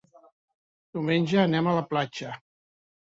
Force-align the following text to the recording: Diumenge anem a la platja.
Diumenge 0.97 1.39
anem 1.43 1.69
a 1.73 1.77
la 1.81 1.85
platja. 1.93 2.33